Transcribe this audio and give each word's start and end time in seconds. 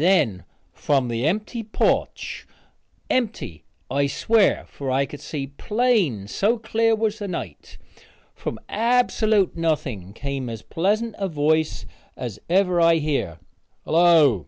Then, 0.00 0.44
from 0.72 1.08
the 1.08 1.26
empty 1.26 1.62
porch, 1.62 2.46
from 2.46 2.56
the 3.10 3.14
empty 3.16 3.18
bench 3.18 3.18
empty, 3.18 3.64
I 3.90 4.06
swear, 4.06 4.64
for 4.64 4.90
I 4.90 5.04
could 5.04 5.20
see 5.20 5.48
plain, 5.48 6.26
so 6.26 6.58
clear 6.58 6.94
was 6.96 7.18
the 7.18 7.28
night 7.28 7.76
from 8.34 8.58
absolute 8.70 9.58
nothing 9.58 10.14
come 10.14 10.48
as 10.48 10.62
pleasant 10.62 11.16
a 11.18 11.28
voice 11.28 11.84
as 12.16 12.38
ever 12.48 12.80
I 12.80 12.94
hear. 12.94 13.40
"Hello!" 13.84 14.46